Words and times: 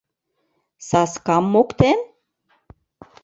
Саскам 0.87 1.45
моктен? 1.53 1.99